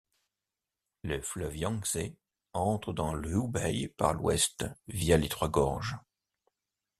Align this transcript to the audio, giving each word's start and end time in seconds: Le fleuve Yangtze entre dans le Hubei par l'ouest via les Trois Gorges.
Le 1.03 1.21
fleuve 1.21 1.57
Yangtze 1.57 2.15
entre 2.53 2.91
dans 2.91 3.13
le 3.13 3.29
Hubei 3.33 3.87
par 3.97 4.15
l'ouest 4.15 4.65
via 4.87 5.15
les 5.15 5.29
Trois 5.29 5.49
Gorges. 5.49 5.95